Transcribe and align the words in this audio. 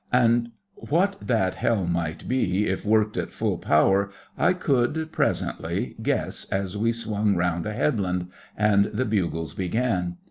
And 0.11 0.49
what 0.73 1.15
that 1.21 1.53
hell 1.53 1.85
might 1.85 2.27
be 2.27 2.65
if 2.65 2.83
worked 2.83 3.17
at 3.17 3.31
full 3.31 3.59
power 3.59 4.09
I 4.35 4.53
could, 4.53 5.11
presently, 5.11 5.95
guess 6.01 6.45
as 6.45 6.75
we 6.75 6.91
swung 6.91 7.35
round 7.35 7.67
a 7.67 7.73
headland, 7.73 8.29
and 8.57 8.85
the 8.85 9.05
bugles 9.05 9.53
began. 9.53 10.17